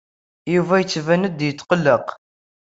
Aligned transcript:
Yuba 0.53 0.75
yettban-d 0.81 1.39
yetqelleq. 1.47 2.07